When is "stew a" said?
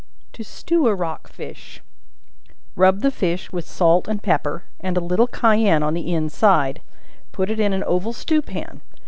0.43-0.95